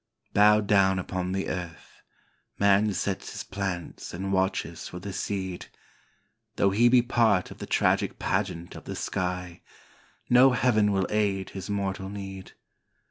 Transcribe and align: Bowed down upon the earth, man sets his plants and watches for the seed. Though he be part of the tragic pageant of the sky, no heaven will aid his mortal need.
Bowed 0.33 0.65
down 0.65 0.97
upon 0.97 1.31
the 1.31 1.47
earth, 1.47 2.01
man 2.57 2.91
sets 2.91 3.33
his 3.33 3.43
plants 3.43 4.15
and 4.15 4.33
watches 4.33 4.87
for 4.87 4.97
the 4.99 5.13
seed. 5.13 5.67
Though 6.55 6.71
he 6.71 6.89
be 6.89 7.03
part 7.03 7.51
of 7.51 7.59
the 7.59 7.67
tragic 7.67 8.17
pageant 8.17 8.73
of 8.75 8.85
the 8.85 8.95
sky, 8.95 9.61
no 10.27 10.53
heaven 10.53 10.91
will 10.91 11.05
aid 11.11 11.51
his 11.51 11.69
mortal 11.69 12.09
need. 12.09 12.53